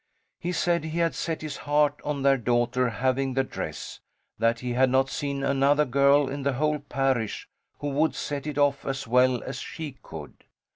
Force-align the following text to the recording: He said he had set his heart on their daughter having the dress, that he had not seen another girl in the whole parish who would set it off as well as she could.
He 0.39 0.51
said 0.51 0.83
he 0.83 0.97
had 0.97 1.13
set 1.13 1.43
his 1.43 1.57
heart 1.57 2.01
on 2.03 2.23
their 2.23 2.35
daughter 2.35 2.89
having 2.89 3.35
the 3.35 3.43
dress, 3.43 3.99
that 4.39 4.61
he 4.61 4.73
had 4.73 4.89
not 4.89 5.11
seen 5.11 5.43
another 5.43 5.85
girl 5.85 6.27
in 6.27 6.41
the 6.41 6.53
whole 6.53 6.79
parish 6.79 7.47
who 7.81 7.89
would 7.91 8.15
set 8.15 8.47
it 8.47 8.57
off 8.57 8.83
as 8.83 9.07
well 9.07 9.43
as 9.43 9.59
she 9.59 9.99
could. 10.01 10.45